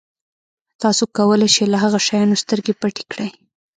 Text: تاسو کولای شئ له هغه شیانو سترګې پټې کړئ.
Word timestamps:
تاسو 0.81 1.03
کولای 1.17 1.49
شئ 1.55 1.65
له 1.73 1.77
هغه 1.83 1.99
شیانو 2.07 2.41
سترګې 2.43 2.73
پټې 2.81 3.03
کړئ. 3.11 3.29